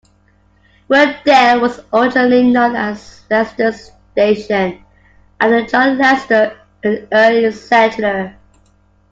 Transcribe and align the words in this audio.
Wood 0.87 1.17
Dale 1.25 1.59
was 1.61 1.79
originally 1.93 2.41
known 2.41 2.75
as 2.75 3.21
"Lester's 3.29 3.91
Station", 4.13 4.83
after 5.39 5.65
John 5.67 5.99
Lester, 5.99 6.57
an 6.83 7.07
early 7.11 7.51
settler. 7.51 8.35